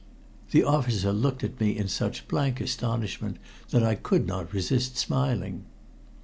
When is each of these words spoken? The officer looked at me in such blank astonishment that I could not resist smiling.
The 0.49 0.63
officer 0.63 1.13
looked 1.13 1.43
at 1.43 1.59
me 1.61 1.77
in 1.77 1.87
such 1.87 2.27
blank 2.27 2.59
astonishment 2.59 3.37
that 3.69 3.83
I 3.83 3.93
could 3.93 4.25
not 4.25 4.51
resist 4.51 4.97
smiling. 4.97 5.65